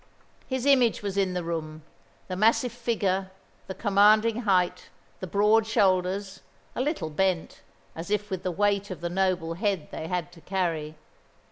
His 0.47 0.65
image 0.65 1.03
was 1.03 1.15
in 1.15 1.35
the 1.35 1.43
room, 1.43 1.83
the 2.27 2.35
massive 2.35 2.71
figure, 2.71 3.29
the 3.67 3.75
commanding 3.75 4.37
height, 4.49 4.89
the 5.19 5.27
broad 5.27 5.67
shoulders, 5.67 6.41
a 6.75 6.81
little 6.81 7.11
bent, 7.11 7.61
as 7.95 8.09
if 8.09 8.31
with 8.31 8.41
the 8.41 8.49
weight 8.49 8.89
of 8.89 9.01
the 9.01 9.11
noble 9.11 9.53
head 9.53 9.89
they 9.91 10.07
had 10.07 10.31
to 10.31 10.41
carry. 10.41 10.95